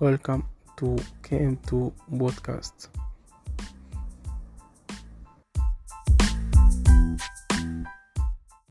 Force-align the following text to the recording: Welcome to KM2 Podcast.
Welcome 0.00 0.44
to 0.78 0.96
KM2 1.20 1.92
Podcast. 2.16 2.88